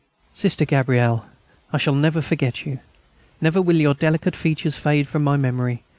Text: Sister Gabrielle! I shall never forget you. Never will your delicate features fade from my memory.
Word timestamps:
Sister 0.33 0.65
Gabrielle! 0.65 1.27
I 1.71 1.77
shall 1.77 1.93
never 1.93 2.23
forget 2.23 2.65
you. 2.65 2.79
Never 3.39 3.61
will 3.61 3.75
your 3.75 3.93
delicate 3.93 4.35
features 4.35 4.75
fade 4.75 5.07
from 5.07 5.23
my 5.23 5.37
memory. 5.37 5.83